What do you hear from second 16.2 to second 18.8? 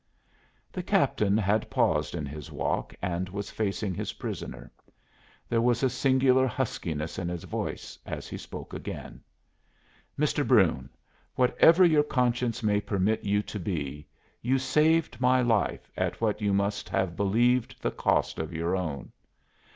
you must have believed the cost of your